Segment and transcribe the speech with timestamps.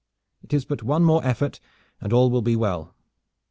[0.41, 1.59] It is but one more effort,
[2.01, 2.95] and all will be well.